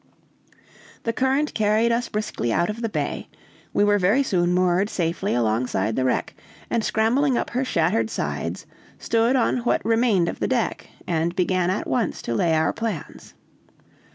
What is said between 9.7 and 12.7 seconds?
remained of the deck, and began at once to lay